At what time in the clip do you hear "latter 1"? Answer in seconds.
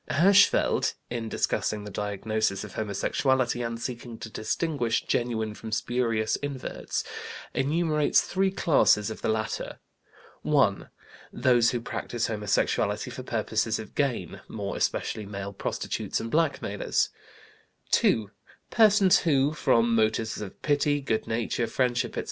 9.29-10.89